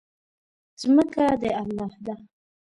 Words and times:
ځمکه 0.81 1.25
د 1.41 1.43
الله 1.61 1.91
ده. 2.05 2.15